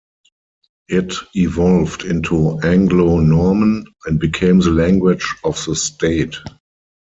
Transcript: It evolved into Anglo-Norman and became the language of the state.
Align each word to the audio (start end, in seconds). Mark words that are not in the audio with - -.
It 0.87 1.13
evolved 1.35 2.05
into 2.05 2.57
Anglo-Norman 2.63 3.85
and 4.07 4.19
became 4.19 4.59
the 4.59 4.71
language 4.71 5.27
of 5.43 5.63
the 5.65 5.75
state. 5.75 6.37